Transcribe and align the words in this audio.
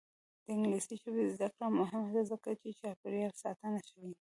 د 0.45 0.47
انګلیسي 0.53 0.95
ژبې 1.03 1.23
زده 1.33 1.47
کړه 1.55 1.67
مهمه 1.79 2.09
ده 2.15 2.21
ځکه 2.31 2.49
چې 2.61 2.69
چاپیریال 2.79 3.33
ساتنه 3.43 3.79
ښيي. 3.87 4.11